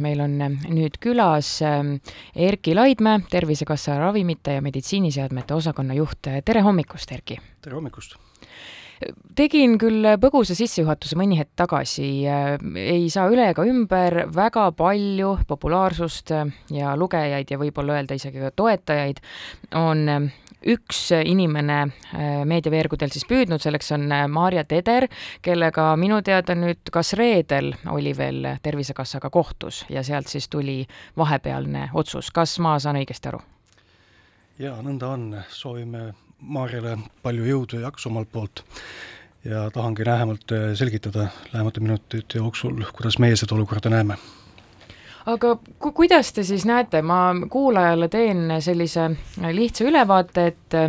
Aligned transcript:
meil 0.00 0.20
on 0.24 0.36
nüüd 0.38 0.98
külas 1.02 1.58
Erki 1.62 2.74
Laidmäe, 2.76 3.24
Tervisekassa 3.30 3.98
ravimite 4.00 4.58
ja 4.58 4.62
meditsiiniseadmete 4.64 5.54
osakonna 5.54 5.94
juht. 5.94 6.28
tere 6.44 6.62
hommikust, 6.62 7.12
Erki! 7.12 7.38
tere 7.62 7.76
hommikust! 7.76 8.16
Tegin 9.36 9.76
küll 9.80 10.06
põgusa 10.20 10.56
sissejuhatuse 10.56 11.18
mõni 11.18 11.38
hetk 11.40 11.52
tagasi, 11.58 12.08
ei 12.80 13.06
saa 13.12 13.28
üle 13.32 13.50
ega 13.52 13.66
ümber, 13.68 14.24
väga 14.34 14.70
palju 14.76 15.36
populaarsust 15.48 16.32
ja 16.74 16.96
lugejaid 16.96 17.52
ja 17.52 17.60
võib-olla 17.60 17.98
öelda 17.98 18.16
isegi 18.16 18.42
ka 18.42 18.52
toetajaid 18.56 19.20
on 19.76 20.30
üks 20.66 21.00
inimene 21.14 21.78
meediaveergudel 22.48 23.12
siis 23.14 23.26
püüdnud, 23.28 23.62
selleks 23.62 23.92
on 23.94 24.08
Maarja 24.32 24.64
Teder, 24.66 25.06
kellega 25.44 25.92
minu 26.00 26.22
teada 26.26 26.56
nüüd 26.58 26.90
kas 26.92 27.12
reedel 27.18 27.74
oli 27.92 28.16
veel 28.18 28.56
Tervisekassaga 28.64 29.30
kohtus 29.30 29.84
ja 29.92 30.02
sealt 30.06 30.32
siis 30.32 30.48
tuli 30.48 30.80
vahepealne 31.16 31.90
otsus, 31.94 32.32
kas 32.34 32.58
ma 32.64 32.78
saan 32.82 32.98
õigesti 33.02 33.30
aru? 33.30 33.42
jaa, 34.58 34.78
nõnda 34.80 35.12
on, 35.12 35.28
soovime 35.52 36.08
Maarjale 36.46 36.96
palju 37.22 37.46
jõudu 37.46 37.80
ja 37.80 37.88
jaksu 37.88 38.10
omalt 38.10 38.32
poolt. 38.32 38.64
Ja 39.46 39.68
tahangi 39.70 40.06
lähemalt 40.06 40.52
äh, 40.52 40.72
selgitada 40.74 41.28
lähemate 41.52 41.80
minutite 41.80 42.38
jooksul, 42.38 42.82
kuidas 42.92 43.18
meie 43.22 43.36
seda 43.36 43.54
olukorda 43.54 43.90
näeme. 43.90 44.16
aga 45.26 45.56
ku-, 45.78 45.92
kuidas 45.92 46.32
te 46.32 46.42
siis 46.42 46.64
näete, 46.66 47.02
ma 47.02 47.34
kuulajale 47.50 48.08
teen 48.08 48.48
sellise 48.62 49.10
lihtsa 49.52 49.84
ülevaate, 49.84 50.46
et 50.46 50.80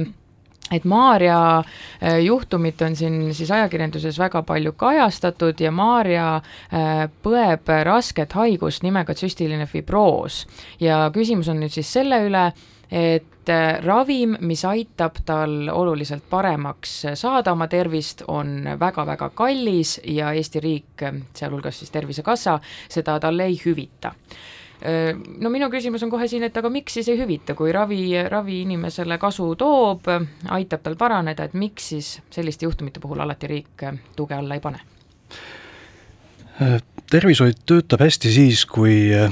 et 0.71 0.85
Maarja 0.85 1.59
äh, 1.59 2.19
juhtumit 2.19 2.81
on 2.81 2.95
siin 2.95 3.33
siis 3.33 3.52
ajakirjanduses 3.52 4.19
väga 4.19 4.41
palju 4.44 4.73
kajastatud 4.73 5.59
ja 5.59 5.71
Maarja 5.71 6.35
äh, 6.35 7.05
põeb 7.23 7.71
rasket 7.83 8.33
haigust 8.35 8.83
nimega 8.83 9.16
tsüstiline 9.16 9.66
fibroos. 9.66 10.45
Ja 10.80 11.08
küsimus 11.13 11.47
on 11.52 11.61
nüüd 11.63 11.73
siis 11.73 11.94
selle 11.94 12.19
üle, 12.27 12.49
et 12.91 13.36
äh, 13.50 13.80
ravim, 13.84 14.36
mis 14.42 14.66
aitab 14.66 15.22
tal 15.26 15.70
oluliselt 15.73 16.23
paremaks 16.30 17.00
saada 17.20 17.52
oma 17.52 17.67
tervist, 17.67 18.23
on 18.28 18.70
väga-väga 18.80 19.30
kallis 19.36 19.98
ja 20.03 20.34
Eesti 20.34 20.59
riik, 20.64 21.06
sealhulgas 21.34 21.80
siis 21.80 21.92
Tervisekassa, 21.92 22.59
seda 22.90 23.20
talle 23.20 23.48
ei 23.50 23.58
hüvita 23.64 24.12
äh, 24.12 25.14
no 25.40 25.50
minu 25.53 25.70
küsimus 25.73 26.03
on 26.03 26.12
kohe 26.14 26.28
siin, 26.28 26.48
et 26.48 26.58
aga 26.58 26.70
miks 26.73 27.00
siis 27.00 27.09
ei 27.14 27.20
hüvita, 27.22 27.56
kui 27.56 27.72
ravi, 27.72 28.02
ravi 28.30 28.62
inimesele 28.66 29.18
kasu 29.22 29.53
toob, 29.56 30.12
aitab 30.59 30.86
tal 30.86 31.00
paraneda, 31.00 31.48
et 31.48 31.58
miks 31.58 31.92
siis 31.94 32.14
selliste 32.30 32.66
juhtumite 32.66 33.03
puhul 33.03 33.23
alati 33.25 33.53
riik 33.53 33.90
tuge 34.16 34.38
alla 34.38 34.58
ei 34.58 34.64
pane? 34.64 34.86
Tervishoid 37.11 37.61
töötab 37.67 38.02
hästi 38.03 38.31
siis, 38.31 38.63
kui 38.69 38.95
eh, 39.16 39.31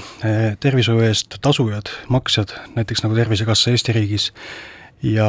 tervishoiu 0.63 1.03
eest 1.05 1.37
tasujad, 1.43 1.91
maksjad, 2.11 2.53
näiteks 2.75 3.03
nagu 3.03 3.17
Tervisekassa 3.17 3.73
Eesti 3.73 3.95
riigis, 3.95 4.29
ja, 5.03 5.27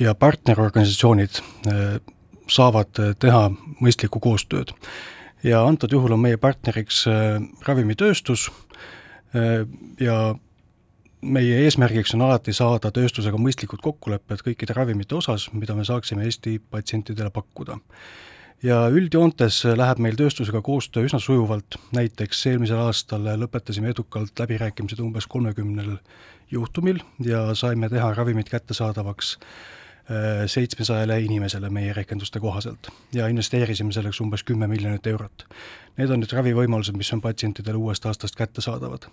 ja 0.00 0.14
partnerorganisatsioonid 0.14 1.40
eh, 1.40 1.98
saavad 2.48 3.02
teha 3.20 3.42
mõistlikku 3.82 4.22
koostööd. 4.22 4.72
ja 5.42 5.60
antud 5.66 5.92
juhul 5.92 6.12
on 6.12 6.20
meie 6.20 6.36
partneriks 6.36 7.06
eh, 7.06 7.40
ravimitööstus 7.66 8.50
ja 10.00 10.14
meie 11.20 11.56
eesmärgiks 11.66 12.14
on 12.14 12.22
alati 12.24 12.54
saada 12.56 12.88
tööstusega 12.94 13.36
mõistlikud 13.36 13.82
kokkulepped 13.84 14.40
kõikide 14.46 14.72
ravimite 14.72 15.14
osas, 15.14 15.50
mida 15.52 15.74
me 15.74 15.84
saaksime 15.84 16.24
Eesti 16.24 16.56
patsientidele 16.70 17.30
pakkuda 17.34 17.76
ja 18.64 18.86
üldjoontes 18.92 19.62
läheb 19.76 20.00
meil 20.02 20.16
tööstusega 20.16 20.62
koostöö 20.64 21.06
üsna 21.08 21.20
sujuvalt, 21.20 21.78
näiteks 21.96 22.46
eelmisel 22.50 22.80
aastal 22.86 23.26
lõpetasime 23.42 23.92
edukalt 23.92 24.38
läbirääkimised 24.38 25.00
umbes 25.04 25.26
kolmekümnel 25.30 25.96
juhtumil 26.50 27.02
ja 27.24 27.48
saime 27.54 27.88
teha 27.92 28.12
ravimid 28.14 28.48
kättesaadavaks 28.50 29.36
äh, 29.36 30.46
seitsmesajale 30.46 31.20
inimesele 31.20 31.70
meie 31.70 31.92
rehkenduste 31.92 32.40
kohaselt 32.40 32.88
ja 33.14 33.28
investeerisime 33.28 33.92
selleks 33.92 34.20
umbes 34.20 34.44
kümme 34.44 34.68
miljonit 34.70 35.06
eurot. 35.06 35.46
Need 35.96 36.10
on 36.10 36.22
nüüd 36.22 36.32
ravivõimalused, 36.32 36.96
mis 36.96 37.12
on 37.12 37.24
patsientidele 37.24 37.76
uuest 37.76 38.06
aastast 38.06 38.36
kättesaadavad. 38.36 39.08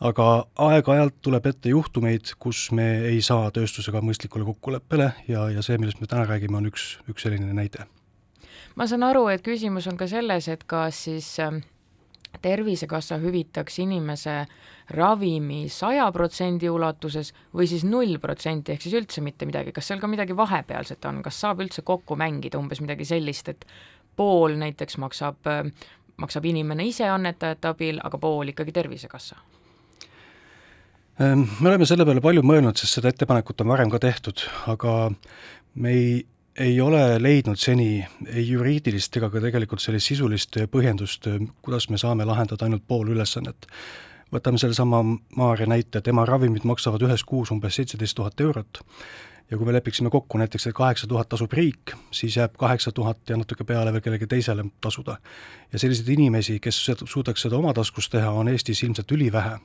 aga 0.00 0.46
aeg-ajalt 0.58 1.14
tuleb 1.22 1.46
ette 1.46 1.68
juhtumeid, 1.68 2.32
kus 2.38 2.70
me 2.72 2.86
ei 3.10 3.20
saa 3.22 3.50
tööstusega 3.50 4.00
mõistlikule 4.00 4.44
kokkuleppele 4.44 5.12
ja, 5.28 5.50
ja 5.50 5.62
see, 5.62 5.78
millest 5.78 6.00
me 6.00 6.06
täna 6.06 6.24
räägime, 6.26 6.56
on 6.56 6.66
üks, 6.72 6.98
üks 7.08 7.22
selline 7.22 7.52
näide 7.52 7.86
ma 8.74 8.86
saan 8.90 9.06
aru, 9.06 9.28
et 9.32 9.44
küsimus 9.44 9.86
on 9.90 9.96
ka 9.96 10.08
selles, 10.10 10.48
et 10.50 10.64
kas 10.70 11.04
siis 11.06 11.28
ähm, 11.42 11.60
tervisekassa 12.42 13.18
hüvitaks 13.22 13.78
inimese 13.82 14.44
ravimi 14.94 15.64
saja 15.72 16.06
protsendi 16.12 16.68
ulatuses 16.70 17.32
või 17.54 17.68
siis 17.70 17.84
null 17.88 18.18
protsenti, 18.22 18.74
ehk 18.74 18.84
siis 18.84 18.96
üldse 18.98 19.24
mitte 19.24 19.46
midagi, 19.48 19.72
kas 19.72 19.88
seal 19.88 20.02
ka 20.02 20.10
midagi 20.10 20.36
vahepealset 20.36 21.04
on, 21.08 21.22
kas 21.24 21.40
saab 21.40 21.62
üldse 21.64 21.84
kokku 21.86 22.18
mängida 22.20 22.60
umbes 22.60 22.82
midagi 22.84 23.06
sellist, 23.08 23.48
et 23.54 23.66
pool 24.16 24.58
näiteks 24.60 24.98
maksab, 25.02 25.40
ähm, 25.50 25.72
maksab 26.20 26.46
inimene 26.50 26.86
ise 26.86 27.08
annetajate 27.10 27.70
abil, 27.70 28.00
aga 28.04 28.18
pool 28.18 28.52
ikkagi 28.52 28.74
Tervisekassa? 28.74 29.40
Ähm, 31.22 31.46
me 31.60 31.70
oleme 31.70 31.86
selle 31.86 32.06
peale 32.06 32.22
palju 32.22 32.42
mõelnud, 32.42 32.78
sest 32.78 32.98
seda 32.98 33.10
ettepanekut 33.12 33.62
on 33.62 33.70
varem 33.70 33.90
ka 33.90 34.00
tehtud, 34.02 34.42
aga 34.70 35.12
me 35.74 35.92
ei 35.94 36.14
ei 36.58 36.80
ole 36.80 37.22
leidnud 37.22 37.56
seni 37.58 38.06
ei 38.26 38.48
juriidilist 38.48 39.16
ega 39.18 39.30
ka 39.30 39.42
tegelikult 39.42 39.82
sellist 39.82 40.12
sisulist 40.12 40.58
põhjendust, 40.70 41.26
kuidas 41.62 41.88
me 41.90 41.98
saame 41.98 42.26
lahendada 42.28 42.66
ainult 42.66 42.86
pool 42.86 43.10
ülesannet. 43.10 43.66
võtame 44.34 44.58
sellesama 44.58 45.02
Maarja 45.36 45.66
näite, 45.66 46.00
tema 46.00 46.24
ravimid 46.26 46.64
maksavad 46.64 47.02
ühes 47.02 47.24
kuus 47.24 47.50
umbes 47.50 47.74
seitseteist 47.74 48.16
tuhat 48.16 48.40
eurot 48.40 48.82
ja 49.50 49.58
kui 49.58 49.66
me 49.66 49.72
lepiksime 49.72 50.10
kokku 50.10 50.38
näiteks, 50.38 50.66
et 50.66 50.74
kaheksa 50.74 51.06
tuhat 51.06 51.28
tasub 51.28 51.52
riik, 51.52 51.92
siis 52.10 52.36
jääb 52.36 52.56
kaheksa 52.58 52.92
tuhat 52.92 53.18
ja 53.28 53.36
natuke 53.36 53.64
peale 53.64 53.92
veel 53.92 54.00
kellelegi 54.00 54.26
teisele 54.26 54.64
tasuda. 54.80 55.18
ja 55.72 55.78
selliseid 55.78 56.08
inimesi, 56.08 56.60
kes 56.60 56.90
suudaks 57.04 57.42
seda 57.42 57.56
oma 57.56 57.74
taskust 57.74 58.12
teha, 58.12 58.30
on 58.30 58.48
Eestis 58.48 58.82
ilmselt 58.82 59.12
ülivähe. 59.12 59.58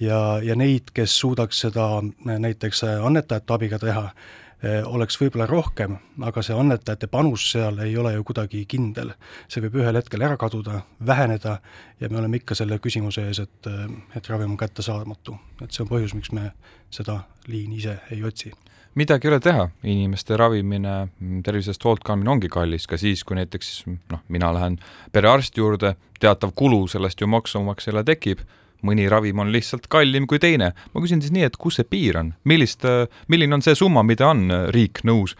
ja, 0.00 0.40
ja 0.42 0.56
neid, 0.56 0.90
kes 0.94 1.18
suudaks 1.18 1.60
seda 1.60 2.02
näiteks 2.24 2.84
annetajate 2.84 3.52
abiga 3.52 3.78
teha, 3.78 4.10
Eh, 4.12 4.47
oleks 4.84 5.14
võib-olla 5.20 5.46
rohkem, 5.46 5.96
aga 6.26 6.42
see 6.42 6.56
annetajate 6.58 7.06
panus 7.06 7.44
seal 7.52 7.78
ei 7.84 7.96
ole 7.96 8.12
ju 8.16 8.24
kuidagi 8.26 8.64
kindel. 8.66 9.12
see 9.48 9.62
võib 9.62 9.78
ühel 9.82 9.96
hetkel 9.96 10.22
ära 10.22 10.36
kaduda, 10.36 10.82
väheneda 11.06 11.60
ja 12.00 12.08
me 12.10 12.18
oleme 12.18 12.36
ikka 12.36 12.54
selle 12.58 12.78
küsimuse 12.78 13.26
ees, 13.28 13.38
et, 13.38 13.66
eh, 13.66 13.86
et 14.16 14.28
ravim 14.28 14.50
on 14.50 14.56
kättesaamatu. 14.56 15.38
et 15.62 15.70
see 15.70 15.82
on 15.82 15.88
põhjus, 15.88 16.14
miks 16.14 16.32
me 16.32 16.52
seda 16.90 17.20
liini 17.46 17.76
ise 17.76 18.00
ei 18.10 18.24
otsi 18.24 18.52
midagi 18.94 19.28
ei 19.28 19.30
ole 19.32 19.40
teha, 19.40 19.68
inimeste 19.84 20.36
ravimine, 20.36 21.08
tervisest 21.44 21.84
hoolt 21.84 22.02
kandmine 22.02 22.30
ongi 22.30 22.48
kallis 22.48 22.86
ka 22.86 22.96
siis, 22.96 23.22
kui 23.24 23.36
näiteks 23.36 23.84
noh, 24.10 24.22
mina 24.28 24.50
lähen 24.54 24.78
perearsti 25.12 25.60
juurde, 25.60 25.94
teatav 26.18 26.50
kulu 26.54 26.86
sellest 26.88 27.20
ju 27.20 27.26
maksumaksjale 27.30 28.02
tekib 28.04 28.42
mõni 28.86 29.08
ravim 29.10 29.38
on 29.42 29.52
lihtsalt 29.52 29.88
kallim 29.90 30.26
kui 30.30 30.38
teine. 30.38 30.72
ma 30.94 31.02
küsin 31.02 31.22
siis 31.22 31.34
nii, 31.34 31.46
et 31.48 31.56
kus 31.56 31.78
see 31.78 31.86
piir 31.88 32.18
on, 32.20 32.34
millist, 32.44 32.86
milline 33.28 33.58
on 33.58 33.64
see 33.64 33.74
summa, 33.78 34.02
mida 34.06 34.28
on 34.30 34.48
riik 34.74 35.02
nõus 35.04 35.36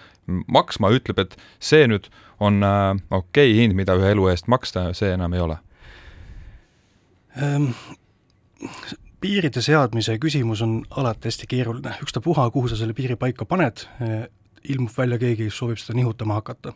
maksma, 0.47 0.91
ütleb, 0.93 1.23
et 1.23 1.37
see 1.61 1.87
nüüd 1.89 2.11
on 2.41 2.63
äh, 2.63 2.95
okei 3.11 3.53
okay 3.53 3.61
hind, 3.63 3.77
mida 3.79 3.97
ühe 3.99 4.13
elu 4.15 4.29
eest 4.33 4.51
maksta 4.51 4.91
see 4.97 5.13
enam 5.15 5.35
ei 5.35 5.45
ole 5.45 5.59
ähm,? 7.39 7.71
piiride 9.21 9.63
seadmise 9.63 10.15
küsimus 10.23 10.63
on 10.63 10.83
alati 10.91 11.27
hästi 11.27 11.47
keeruline, 11.51 11.97
ükstapuha, 12.03 12.45
kuhu 12.55 12.71
sa 12.71 12.77
selle 12.79 12.95
piiri 12.95 13.17
paika 13.19 13.47
paned, 13.51 13.83
ilmub 14.71 14.93
välja 14.95 15.19
keegi, 15.19 15.49
kes 15.49 15.59
soovib 15.59 15.81
seda 15.83 15.97
nihutama 15.99 16.39
hakata 16.39 16.75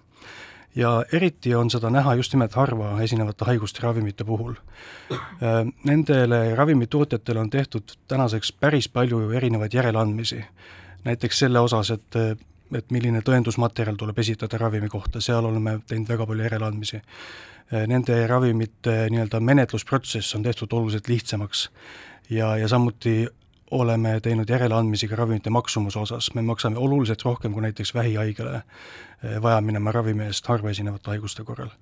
ja 0.75 1.05
eriti 1.13 1.55
on 1.55 1.71
seda 1.71 1.91
näha 1.91 2.15
just 2.15 2.33
nimelt 2.33 2.55
harva 2.57 2.95
esinevate 3.03 3.45
haiguste 3.45 3.83
ravimite 3.83 4.25
puhul. 4.25 4.55
Äh, 5.13 5.19
nendele 5.85 6.55
ravimitootjatele 6.55 7.41
on 7.41 7.51
tehtud 7.51 7.97
tänaseks 8.09 8.53
päris 8.53 8.89
palju 8.89 9.31
erinevaid 9.31 9.75
järeleandmisi, 9.75 10.45
näiteks 11.05 11.39
selle 11.39 11.61
osas, 11.61 11.91
et 11.91 12.17
et 12.73 12.89
milline 12.89 13.21
tõendusmaterjal 13.21 13.99
tuleb 14.01 14.19
esitada 14.23 14.57
ravimi 14.57 14.89
kohta, 14.89 15.21
seal 15.21 15.45
oleme 15.45 15.75
teinud 15.89 16.09
väga 16.09 16.27
palju 16.27 16.47
järeleandmisi. 16.47 17.03
Äh, 17.73 17.85
nende 17.89 18.17
ravimite 18.27 18.95
nii-öelda 19.13 19.41
menetlusprotsess 19.41 20.35
on 20.39 20.43
tehtud 20.43 20.73
oluliselt 20.73 21.09
lihtsamaks 21.09 21.69
ja, 22.31 22.57
ja 22.57 22.69
samuti 22.69 23.27
oleme 23.73 24.21
teinud 24.21 24.51
järeleandmisi 24.51 25.09
ka 25.09 25.17
ravimite 25.17 25.51
maksumuse 25.51 25.99
osas, 25.99 26.35
me 26.35 26.43
maksame 26.43 26.79
oluliselt 26.79 27.23
rohkem 27.25 27.53
kui 27.53 27.63
näiteks 27.63 27.95
vähihaigele 27.95 28.55
eh, 28.57 29.43
vaja 29.43 29.61
minema 29.61 29.93
ravimi 29.93 30.27
eest 30.29 30.47
harva 30.47 30.71
esinevate 30.71 31.15
haiguste 31.15 31.45
korral. 31.45 31.73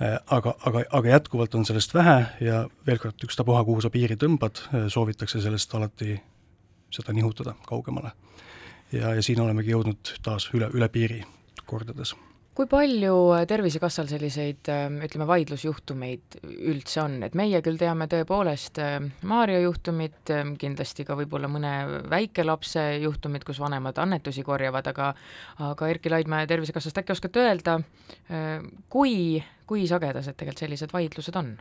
Eh, 0.00 0.16
aga, 0.30 0.54
aga, 0.66 0.84
aga 0.90 1.08
jätkuvalt 1.08 1.54
on 1.54 1.66
sellest 1.66 1.94
vähe 1.94 2.24
ja 2.40 2.62
veel 2.86 3.02
kord, 3.02 3.18
ükstapuha, 3.24 3.64
kuhu 3.64 3.82
sa 3.82 3.90
piiri 3.90 4.16
tõmbad, 4.16 4.62
eh, 4.70 4.88
soovitakse 4.88 5.42
sellest 5.42 5.74
alati 5.74 6.20
seda 6.90 7.12
nihutada 7.12 7.54
kaugemale. 7.66 8.12
ja, 8.92 9.14
ja 9.14 9.22
siin 9.22 9.40
olemegi 9.40 9.70
jõudnud 9.70 10.16
taas 10.22 10.50
üle, 10.54 10.70
üle 10.74 10.88
piiri 10.88 11.22
kordades 11.66 12.14
kui 12.60 12.68
palju 12.68 13.14
Tervisekassal 13.48 14.08
selliseid 14.10 14.68
ütleme, 15.06 15.24
vaidlusjuhtumeid 15.30 16.36
üldse 16.68 17.00
on, 17.00 17.14
et 17.24 17.36
meie 17.38 17.62
küll 17.64 17.80
teame 17.80 18.04
tõepoolest 18.10 18.76
Maarja 19.30 19.62
juhtumit, 19.62 20.28
kindlasti 20.60 21.06
ka 21.08 21.16
võib-olla 21.16 21.48
mõne 21.48 21.72
väikelapse 22.12 22.84
juhtumit, 23.00 23.46
kus 23.48 23.62
vanemad 23.64 23.96
annetusi 24.02 24.44
korjavad, 24.44 24.92
aga 24.92 25.08
aga 25.70 25.88
Erki 25.88 26.12
Laidmäe 26.12 26.44
Tervisekassast 26.50 27.00
äkki 27.00 27.16
oskate 27.16 27.46
öelda, 27.46 27.80
kui, 28.92 29.40
kui 29.64 29.88
sagedased 29.88 30.36
tegelikult 30.36 30.66
sellised 30.66 30.92
vaidlused 30.92 31.40
on? 31.40 31.54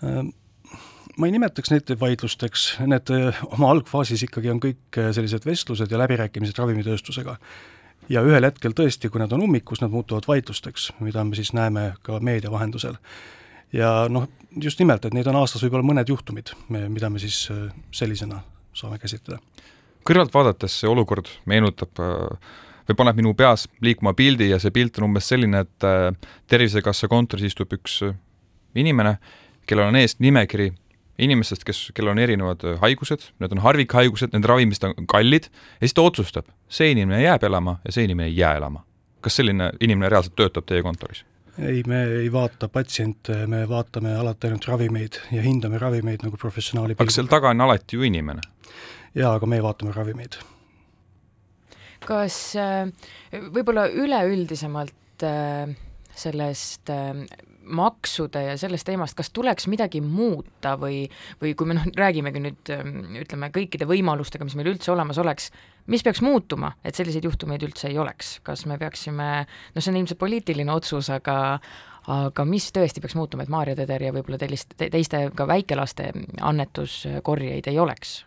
ma 0.00 1.28
ei 1.28 1.34
nimetaks 1.36 1.70
neid 1.70 1.94
vaidlusteks, 2.00 2.72
need 2.90 3.10
oma 3.52 3.70
algfaasis 3.76 4.26
ikkagi 4.26 4.50
on 4.50 4.62
kõik 4.62 5.04
sellised 5.14 5.46
vestlused 5.46 5.92
ja 5.92 6.00
läbirääkimised 6.08 6.58
ravimitööstusega 6.58 7.38
ja 8.08 8.22
ühel 8.26 8.46
hetkel 8.46 8.74
tõesti, 8.76 9.10
kui 9.10 9.20
nad 9.22 9.32
on 9.32 9.44
ummikus, 9.44 9.82
nad 9.82 9.92
muutuvad 9.92 10.26
vaidlusteks, 10.28 10.90
mida 11.00 11.24
me 11.24 11.38
siis 11.38 11.52
näeme 11.56 11.92
ka 12.06 12.20
meedia 12.20 12.50
vahendusel. 12.50 12.96
ja 13.72 14.08
noh, 14.08 14.28
just 14.56 14.78
nimelt, 14.78 15.04
et 15.04 15.14
neid 15.14 15.26
on 15.30 15.36
aastas 15.36 15.62
võib-olla 15.62 15.86
mõned 15.86 16.08
juhtumid, 16.08 16.54
mida 16.68 17.10
me 17.10 17.18
siis 17.22 17.44
äh, 17.50 17.68
sellisena 17.90 18.40
saame 18.74 18.98
käsitleda. 18.98 19.40
kõrvalt 20.04 20.34
vaadates 20.34 20.80
see 20.80 20.88
olukord 20.88 21.28
meenutab 21.46 22.00
äh, 22.00 22.50
või 22.88 22.96
paneb 22.96 23.16
minu 23.16 23.34
peas 23.34 23.68
liikuma 23.80 24.14
pildi 24.14 24.50
ja 24.50 24.58
see 24.58 24.70
pilt 24.70 24.98
on 24.98 25.10
umbes 25.10 25.28
selline, 25.28 25.60
et 25.66 25.86
äh, 25.86 26.10
Tervisekassa 26.46 27.08
kontoris 27.08 27.52
istub 27.52 27.72
üks 27.72 28.00
inimene, 28.74 29.18
kellel 29.66 29.90
on 29.90 29.96
ees 29.96 30.18
nimekiri 30.18 30.72
inimestest, 31.24 31.64
kes, 31.68 31.80
kellel 31.96 32.14
on 32.14 32.22
erinevad 32.22 32.64
äh, 32.66 32.78
haigused, 32.82 33.30
need 33.42 33.56
on 33.56 33.62
harvikhaigused, 33.64 34.32
nende 34.34 34.50
ravimid 34.50 34.86
on 34.88 35.08
kallid 35.10 35.50
ja 35.50 35.86
siis 35.86 35.96
ta 35.96 36.04
otsustab, 36.06 36.48
see 36.72 36.92
inimene 36.94 37.22
jääb 37.24 37.44
elama 37.48 37.78
ja 37.84 37.94
see 37.96 38.06
inimene 38.08 38.30
ei 38.30 38.38
jää 38.38 38.56
elama. 38.60 38.84
kas 39.20 39.36
selline 39.36 39.72
inimene 39.84 40.08
reaalselt 40.08 40.36
töötab 40.36 40.64
teie 40.68 40.82
kontoris? 40.82 41.24
ei, 41.58 41.82
me 41.86 42.04
ei 42.22 42.30
vaata 42.32 42.68
patsiente, 42.72 43.46
me 43.46 43.66
vaatame 43.68 44.14
alati 44.16 44.48
ainult 44.48 44.64
ravimeid 44.70 45.20
ja 45.32 45.42
hindame 45.44 45.78
ravimeid 45.78 46.24
nagu 46.24 46.40
professionaali 46.40 46.96
aga 46.98 47.12
seal 47.12 47.28
taga 47.28 47.52
on 47.52 47.60
alati 47.66 47.98
ju 47.98 48.06
inimene? 48.08 48.40
jaa, 49.14 49.34
aga 49.34 49.46
meie 49.50 49.62
vaatame 49.62 49.92
ravimeid. 49.96 50.40
kas 52.06 52.40
äh, 52.56 52.88
võib-olla 53.52 53.86
üleüldisemalt 53.92 55.26
äh, 55.26 55.76
sellest 56.16 56.90
maksude 57.70 58.42
ja 58.44 58.56
sellest 58.60 58.88
teemast, 58.88 59.16
kas 59.18 59.30
tuleks 59.34 59.68
midagi 59.70 60.02
muuta 60.04 60.76
või, 60.80 61.04
või 61.42 61.54
kui 61.58 61.70
me 61.70 61.76
noh, 61.78 61.86
räägimegi 61.96 62.42
nüüd 62.44 62.72
ütleme 63.24 63.50
kõikide 63.54 63.88
võimalustega, 63.90 64.46
mis 64.46 64.56
meil 64.58 64.72
üldse 64.72 64.92
olemas 64.94 65.20
oleks, 65.22 65.50
mis 65.90 66.04
peaks 66.06 66.22
muutuma, 66.24 66.74
et 66.84 66.98
selliseid 66.98 67.26
juhtumeid 67.26 67.64
üldse 67.66 67.90
ei 67.90 67.98
oleks, 68.00 68.38
kas 68.46 68.66
me 68.70 68.78
peaksime, 68.80 69.30
noh, 69.46 69.82
see 69.82 69.92
on 69.92 70.00
ilmselt 70.02 70.20
poliitiline 70.20 70.74
otsus, 70.74 71.12
aga 71.14 71.38
aga 72.10 72.46
mis 72.48 72.70
tõesti 72.74 73.02
peaks 73.02 73.14
muutuma, 73.14 73.44
et 73.44 73.52
Maarja 73.52 73.76
Teder 73.78 74.02
ja 74.02 74.14
võib-olla 74.14 74.40
teist, 74.40 74.72
teiste 74.80 75.26
ka 75.36 75.46
väikelaste 75.46 76.10
annetuskorjeid 76.40 77.68
ei 77.70 77.78
oleks? 77.78 78.20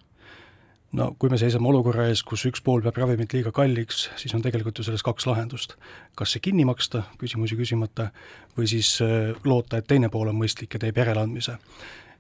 No 0.94 1.10
kui 1.20 1.32
me 1.34 1.40
seisame 1.42 1.68
olukorra 1.70 2.08
ees, 2.10 2.22
kus 2.28 2.46
üks 2.50 2.62
pool 2.66 2.84
peab 2.86 2.98
ravimit 3.02 3.34
liiga 3.34 3.52
kalliks, 3.56 4.08
siis 4.20 4.34
on 4.38 4.44
tegelikult 4.46 4.78
ju 4.78 4.86
selles 4.88 5.04
kaks 5.06 5.28
lahendust. 5.30 5.76
kas 6.16 6.36
see 6.36 6.44
kinni 6.44 6.66
maksta, 6.66 7.04
küsimusi 7.22 7.58
küsimata, 7.60 8.12
või 8.58 8.70
siis 8.70 8.96
äh, 9.02 9.34
loota, 9.46 9.78
et 9.78 9.90
teine 9.90 10.10
pool 10.14 10.30
on 10.30 10.40
mõistlik 10.40 10.74
ja 10.74 10.84
teeb 10.86 10.98
järeleandmise. 10.98 11.58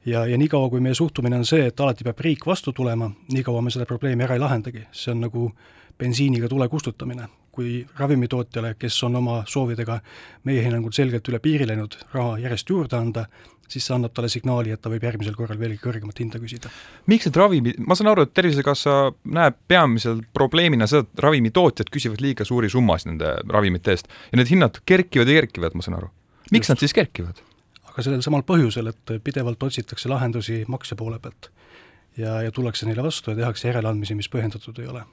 ja, 0.05 0.25
ja 0.25 0.37
niikaua, 0.37 0.69
kui 0.69 0.81
meie 0.81 0.97
suhtumine 0.97 1.37
on 1.37 1.45
see, 1.45 1.67
et 1.67 1.79
alati 1.79 2.03
peab 2.03 2.19
riik 2.19 2.45
vastu 2.45 2.73
tulema, 2.73 3.11
niikaua 3.31 3.61
me 3.61 3.71
seda 3.71 3.85
probleemi 3.85 4.23
ära 4.23 4.39
ei 4.39 4.43
lahendagi, 4.43 4.87
see 4.91 5.13
on 5.13 5.25
nagu 5.27 5.51
bensiiniga 5.97 6.49
tule 6.49 6.67
kustutamine. 6.69 7.29
Kui 7.53 7.83
ravimitootjale, 7.99 8.73
kes 8.81 8.95
on 9.05 9.19
oma 9.21 9.43
soovidega 9.49 9.99
meie 10.49 10.63
hinnangul 10.65 10.93
selgelt 10.95 11.27
üle 11.29 11.39
piiri 11.43 11.67
läinud, 11.69 11.99
raha 12.13 12.39
järjest 12.41 12.71
juurde 12.73 12.97
anda, 12.97 13.27
siis 13.69 13.85
see 13.87 13.95
annab 13.95 14.13
talle 14.15 14.29
signaali, 14.31 14.73
et 14.73 14.81
ta 14.81 14.91
võib 14.91 15.05
järgmisel 15.05 15.35
korral 15.37 15.59
veelgi 15.59 15.79
kõrgemat 15.83 16.19
hinda 16.21 16.41
küsida. 16.41 16.71
miks 17.09 17.27
need 17.27 17.37
ravimid, 17.39 17.79
ma 17.85 17.97
saan 17.97 18.11
aru, 18.11 18.25
et 18.25 18.33
Tervisekassa 18.33 18.97
näeb 19.37 19.57
peamiselt 19.69 20.25
probleemina 20.33 20.87
seda, 20.89 21.05
et 21.05 21.23
ravimitootjad 21.25 21.91
küsivad 21.93 22.23
liiga 22.25 22.45
suuri 22.47 22.69
summasid 22.73 23.13
nende 23.13 23.35
ravimite 23.53 23.93
eest 23.93 24.09
ja 24.31 24.39
need 24.41 24.51
hinnad 24.51 24.81
kerkivad 24.89 25.29
ja 25.29 25.41
kerkivad, 25.41 25.77
ma 25.77 25.85
saan 25.85 25.99
aru. 26.01 26.09
miks 26.51 26.65
Just. 26.65 26.73
nad 26.73 26.85
siis 26.85 26.97
kerkivad? 26.97 27.43
aga 27.91 28.01
sellel 28.01 28.25
samal 28.25 28.41
põhjusel, 28.47 28.89
et 28.89 29.17
pidevalt 29.23 29.61
otsitakse 29.63 30.09
lahendusi 30.09 30.63
maksja 30.67 30.97
poole 30.97 31.19
pealt. 31.21 31.51
ja, 32.17 32.41
ja 32.41 32.51
tullakse 32.51 32.89
neile 32.89 33.05
vastu 33.05 33.31
ja 33.31 33.43
tehakse 33.43 33.69
järeleandmisi, 33.69 34.17
mis 34.17 34.29
põhjendatud 34.33 34.81
ei 34.81 34.89
ole 34.89 35.05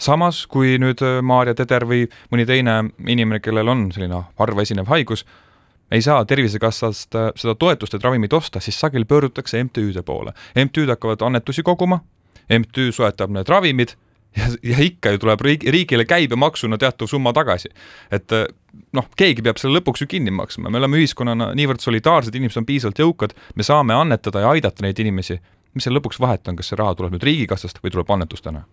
samas, 0.00 0.46
kui 0.50 0.78
nüüd 0.80 1.02
Maarja 1.22 1.54
Teder 1.54 1.84
või 1.88 2.06
mõni 2.32 2.46
teine 2.48 2.80
inimene, 3.06 3.40
kellel 3.40 3.68
on 3.68 3.88
selline 3.92 4.24
harva 4.40 4.64
esinev 4.64 4.88
haigus, 4.90 5.26
ei 5.90 6.02
saa 6.02 6.24
Tervisekassast 6.24 7.14
äh, 7.14 7.30
seda 7.36 7.54
toetust, 7.54 7.94
et 7.94 8.04
ravimit 8.04 8.32
osta, 8.32 8.60
siis 8.60 8.78
sageli 8.80 9.04
pöördutakse 9.04 9.64
MTÜ-de 9.64 10.02
poole. 10.02 10.32
MTÜ-d 10.54 10.94
hakkavad 10.94 11.22
annetusi 11.26 11.62
koguma, 11.66 12.00
MTÜ 12.58 12.92
soetab 12.92 13.30
need 13.34 13.48
ravimid 13.50 13.94
ja, 14.36 14.46
ja 14.62 14.78
ikka 14.82 15.14
ju 15.14 15.22
tuleb 15.24 15.42
riik, 15.46 15.66
riigile 15.66 16.06
käibemaksuna 16.06 16.78
teatav 16.78 17.10
summa 17.10 17.32
tagasi. 17.32 17.72
et 18.10 18.32
äh, 18.32 18.46
noh, 18.92 19.08
keegi 19.16 19.42
peab 19.42 19.58
selle 19.58 19.80
lõpuks 19.80 20.04
ju 20.04 20.10
kinni 20.10 20.30
maksma, 20.30 20.70
me 20.70 20.78
oleme 20.78 21.02
ühiskonnana 21.02 21.52
niivõrd 21.58 21.82
solidaarsed, 21.82 22.34
inimesed 22.34 22.62
on 22.62 22.68
piisavalt 22.70 23.02
jõukad, 23.02 23.34
me 23.54 23.66
saame 23.66 23.94
annetada 23.94 24.46
ja 24.46 24.54
aidata 24.54 24.86
neid 24.86 24.98
inimesi. 24.98 25.40
mis 25.74 25.86
seal 25.86 25.94
lõpuks 25.98 26.18
vahet 26.20 26.48
on, 26.48 26.56
kas 26.56 26.70
see 26.70 26.78
raha 26.78 26.94
tuleb 26.94 27.12
nüüd 27.14 27.26
riigikassast 27.26 27.82
või 27.82 27.90
tuleb 27.90 28.10
annetustena? 28.10 28.64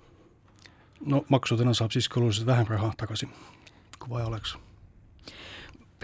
No 1.08 1.24
maksudena 1.30 1.74
saab 1.74 1.92
siiski 1.96 2.20
oluliselt 2.20 2.48
vähem 2.48 2.68
raha 2.70 2.92
tagasi, 2.98 3.30
kui 4.00 4.10
vaja 4.10 4.28
oleks. 4.28 4.58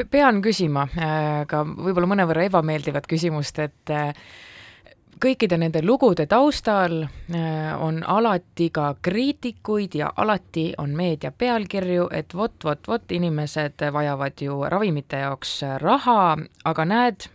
Pean 0.09 0.41
küsima 0.41 0.87
äh, 0.97 1.43
ka 1.47 1.61
võib-olla 1.67 2.09
mõnevõrra 2.09 2.47
ebameeldivat 2.47 3.05
küsimust, 3.09 3.59
et 3.61 3.91
äh, 3.93 4.15
kõikide 5.21 5.59
nende 5.61 5.83
lugude 5.85 6.25
taustal 6.29 7.03
äh, 7.03 7.69
on 7.77 8.01
alati 8.01 8.71
ka 8.73 8.95
kriitikuid 9.05 9.99
ja 9.99 10.09
alati 10.15 10.71
on 10.81 10.95
meedia 10.97 11.31
pealkirju, 11.31 12.09
et 12.11 12.33
vot, 12.33 12.57
vot, 12.65 12.81
vot 12.87 13.13
inimesed 13.13 13.85
vajavad 13.93 14.41
ju 14.41 14.57
ravimite 14.65 15.21
jaoks 15.21 15.59
raha, 15.83 16.37
aga 16.65 16.89
näed, 16.89 17.29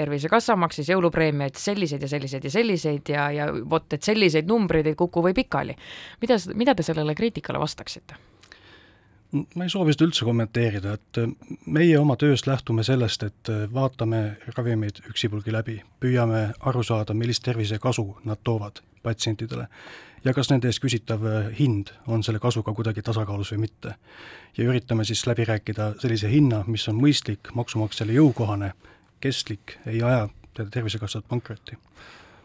Tervisekassa 0.00 0.56
maksis 0.56 0.88
jõulupreemiaid 0.88 1.60
selliseid 1.60 2.02
ja 2.02 2.08
selliseid 2.08 2.46
ja 2.46 2.52
selliseid 2.54 3.12
ja, 3.12 3.28
ja 3.36 3.48
vot, 3.52 3.86
et 3.92 4.06
selliseid 4.06 4.48
numbreid 4.48 4.88
ei 4.88 4.98
kuku 4.98 5.24
või 5.28 5.36
pikali. 5.36 5.76
mida, 6.22 6.40
mida 6.54 6.74
te 6.74 6.86
sellele 6.86 7.14
kriitikale 7.14 7.60
vastaksite? 7.60 8.18
ma 9.30 9.64
ei 9.64 9.70
soovi 9.70 9.94
seda 9.94 10.08
üldse 10.08 10.26
kommenteerida, 10.26 10.96
et 10.98 11.18
äh, 11.22 11.32
meie 11.66 11.98
oma 11.98 12.16
töös 12.18 12.46
lähtume 12.48 12.82
sellest, 12.86 13.22
et 13.22 13.50
äh, 13.52 13.66
vaatame 13.72 14.22
ravimeid 14.56 15.02
üksipulgi 15.10 15.54
läbi, 15.54 15.76
püüame 16.02 16.48
aru 16.66 16.82
saada, 16.86 17.14
millist 17.14 17.44
tervisekasu 17.46 18.06
nad 18.24 18.42
toovad 18.44 18.82
patsientidele 19.04 19.68
ja 20.24 20.34
kas 20.36 20.50
nende 20.50 20.68
eest 20.68 20.82
küsitav 20.82 21.24
äh, 21.24 21.50
hind 21.58 21.92
on 22.10 22.24
selle 22.26 22.40
kasuga 22.42 22.74
kuidagi 22.76 23.04
tasakaalus 23.06 23.52
või 23.54 23.66
mitte. 23.66 23.94
ja 24.56 24.66
üritame 24.66 25.04
siis 25.04 25.26
läbi 25.26 25.46
rääkida 25.46 25.94
sellise 26.02 26.30
hinna, 26.30 26.64
mis 26.66 26.88
on 26.88 26.98
mõistlik, 27.00 27.52
maksumaksjale 27.54 28.12
jõukohane, 28.18 28.72
kestlik, 29.20 29.78
ei 29.86 30.02
aja 30.02 30.28
Tervisekassat 30.70 31.24
pankrotti. 31.28 31.76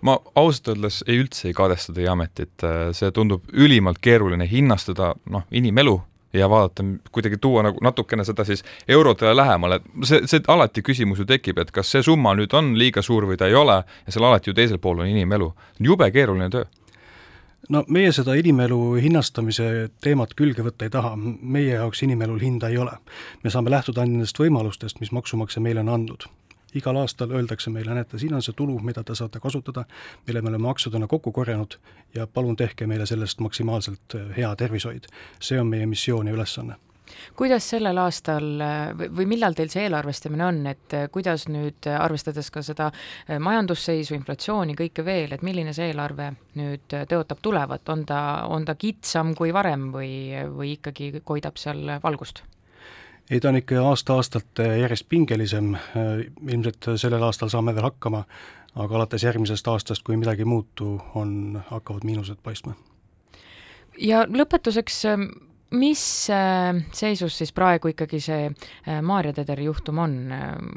Ma 0.01 0.19
ausalt 0.35 0.67
öeldes 0.67 1.03
ei 1.07 1.17
üldse 1.19 1.47
ei 1.49 1.55
kadesta 1.57 1.93
teie 1.93 2.07
ametit, 2.11 2.63
see 2.93 3.09
tundub 3.11 3.47
ülimalt 3.53 3.97
keeruline 4.03 4.45
hinnastada, 4.49 5.15
noh, 5.31 5.47
inimelu 5.51 5.95
ja 6.39 6.49
vaadata, 6.49 6.83
kuidagi 7.11 7.37
tuua 7.41 7.63
nagu 7.63 7.79
natukene 7.81 8.25
seda 8.27 8.43
siis 8.45 8.63
eurodele 8.87 9.35
lähemale, 9.35 9.79
see, 10.03 10.21
see 10.27 10.43
alati 10.47 10.83
küsimus 10.85 11.23
ju 11.23 11.25
tekib, 11.25 11.57
et 11.63 11.71
kas 11.71 11.91
see 11.91 12.03
summa 12.03 12.35
nüüd 12.35 12.53
on 12.53 12.73
liiga 12.77 13.01
suur 13.01 13.27
või 13.29 13.39
ta 13.39 13.49
ei 13.49 13.55
ole 13.55 13.81
ja 13.81 14.13
seal 14.13 14.27
alati 14.27 14.51
ju 14.51 14.57
teisel 14.57 14.81
pool 14.83 15.01
on 15.01 15.11
inimelu. 15.11 15.53
jube 15.79 16.11
keeruline 16.11 16.49
töö. 16.49 16.65
No 17.69 17.81
meie 17.87 18.11
seda 18.13 18.35
inimelu 18.37 18.79
hinnastamise 19.01 19.89
teemat 20.03 20.35
külge 20.37 20.61
võtta 20.61 20.85
ei 20.85 20.93
taha, 20.93 21.15
meie 21.15 21.79
jaoks 21.79 22.03
inimelul 22.05 22.39
hinda 22.39 22.69
ei 22.69 22.77
ole. 22.77 22.97
me 23.43 23.49
saame 23.49 23.71
lähtuda 23.71 24.01
ainult 24.01 24.19
nendest 24.19 24.39
võimalustest, 24.39 24.99
mis 24.99 25.11
maksumaksja 25.11 25.61
meile 25.61 25.81
on 25.81 25.89
andnud 25.89 26.27
igal 26.75 27.01
aastal 27.01 27.31
öeldakse 27.31 27.69
meile, 27.73 27.93
näete, 27.95 28.19
siin 28.21 28.33
on 28.33 28.43
see 28.45 28.55
tulu, 28.57 28.79
mida 28.79 29.03
te 29.03 29.15
saate 29.15 29.39
kasutada, 29.43 29.85
mille 30.27 30.41
me 30.41 30.53
oleme 30.53 30.67
maksudena 30.67 31.07
kokku 31.07 31.31
korjanud 31.31 31.77
ja 32.15 32.27
palun 32.27 32.55
tehke 32.55 32.87
meile 32.87 33.05
sellest 33.05 33.39
maksimaalselt 33.39 34.15
äh, 34.15 34.33
hea 34.37 34.55
tervishoid. 34.55 35.07
see 35.39 35.59
on 35.59 35.67
meie 35.67 35.85
missioon 35.85 36.27
ja 36.27 36.33
ülesanne 36.33 36.75
kuidas 37.35 37.67
sellel 37.69 37.97
aastal 38.01 38.45
või 38.97 39.27
millal 39.29 39.53
teil 39.53 39.69
see 39.69 39.83
eelarvestamine 39.85 40.45
on, 40.45 40.61
et 40.67 40.95
äh, 40.97 41.05
kuidas 41.11 41.45
nüüd, 41.47 41.87
arvestades 41.99 42.49
ka 42.51 42.63
seda 42.65 42.89
majandusseisu, 43.39 44.15
inflatsiooni, 44.17 44.75
kõike 44.79 45.05
veel, 45.05 45.35
et 45.35 45.45
milline 45.45 45.73
see 45.73 45.91
eelarve 45.91 46.31
nüüd 46.59 46.97
tõotab 47.11 47.43
tulevat, 47.45 47.87
on 47.89 48.05
ta, 48.09 48.19
on 48.49 48.65
ta 48.65 48.75
kitsam 48.75 49.35
kui 49.37 49.53
varem 49.53 49.91
või, 49.93 50.11
või 50.49 50.75
ikkagi 50.79 51.21
koidab 51.23 51.61
seal 51.61 51.97
valgust? 52.03 52.43
Ei, 53.29 53.39
ta 53.39 53.49
on 53.49 53.59
ikka 53.61 53.81
aasta-aastalt 53.89 54.59
äh, 54.59 54.77
järjest 54.79 55.09
pingelisem, 55.09 55.73
äh, 55.75 55.81
ilmselt 56.47 56.91
sellel 56.95 57.23
aastal 57.23 57.49
saame 57.49 57.75
veel 57.75 57.89
hakkama, 57.89 58.23
aga 58.75 58.95
alates 58.99 59.23
järgmisest 59.23 59.67
aastast, 59.67 60.03
kui 60.03 60.17
midagi 60.17 60.45
ei 60.45 60.51
muutu, 60.51 60.99
on, 61.15 61.61
hakkavad 61.69 62.05
miinused 62.05 62.41
paistma. 62.43 62.75
ja 63.97 64.25
lõpetuseks, 64.29 65.03
mis 65.75 66.29
äh, 66.29 66.81
seisus 66.93 67.37
siis 67.37 67.53
praegu 67.53 67.93
ikkagi 67.93 68.19
see 68.19 68.49
äh, 68.49 69.01
Maarja 69.01 69.33
Tederi 69.33 69.65
juhtum 69.65 69.99
on? 69.99 70.19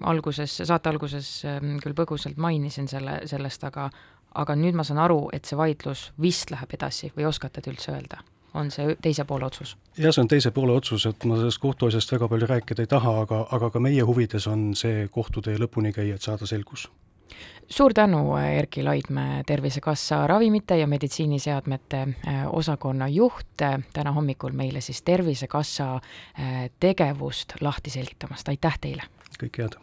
alguses, 0.03 0.61
saate 0.65 0.89
alguses 0.89 1.43
küll 1.83 1.95
põgusalt 1.95 2.37
mainisin 2.37 2.89
selle, 2.89 3.21
sellest, 3.27 3.65
aga 3.65 3.91
aga 4.39 4.55
nüüd 4.55 4.77
ma 4.77 4.85
saan 4.85 5.01
aru, 5.03 5.29
et 5.33 5.49
see 5.49 5.57
vaidlus 5.59 6.11
vist 6.21 6.53
läheb 6.53 6.75
edasi 6.77 7.13
või 7.17 7.29
oskate 7.29 7.63
te 7.65 7.73
üldse 7.73 7.95
öelda? 7.95 8.21
On 8.55 8.71
see 8.71 8.97
teise 9.03 9.25
poole 9.25 9.49
otsus? 9.49 9.77
jah, 9.99 10.13
see 10.13 10.23
on 10.23 10.31
teise 10.31 10.53
poole 10.55 10.77
otsus, 10.77 11.07
et 11.07 11.25
ma 11.29 11.37
sellest 11.41 11.61
kohtuasjast 11.63 12.13
väga 12.17 12.29
palju 12.29 12.49
rääkida 12.51 12.85
ei 12.85 12.91
taha, 12.91 13.19
aga, 13.25 13.43
aga 13.51 13.71
ka 13.75 13.83
meie 13.83 14.07
huvides 14.07 14.47
on 14.51 14.71
see 14.79 15.09
kohtutee 15.13 15.59
lõpuni 15.59 15.93
käia, 15.97 16.17
et 16.17 16.25
saada 16.25 16.47
selgus 16.47 16.89
suur 17.69 17.93
tänu, 17.95 18.37
Erki 18.37 18.83
Laidmäe, 18.83 19.43
Tervisekassa 19.47 20.27
ravimite 20.27 20.79
ja 20.79 20.87
meditsiiniseadmete 20.87 22.01
äh, 22.01 22.47
osakonna 22.53 23.09
juht, 23.09 23.61
täna 23.93 24.13
hommikul 24.13 24.57
meile 24.57 24.81
siis 24.81 25.03
Tervisekassa 25.03 25.95
äh, 25.95 26.71
tegevust 26.81 27.61
lahti 27.61 27.91
selgitamast, 27.91 28.49
aitäh 28.49 28.79
teile! 28.81 29.11
kõike 29.39 29.63
head! 29.63 29.79